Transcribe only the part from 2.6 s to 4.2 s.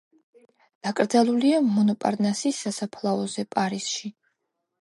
სასაფლაოზე, პარიზში.